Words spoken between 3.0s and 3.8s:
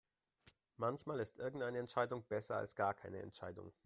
Entscheidung.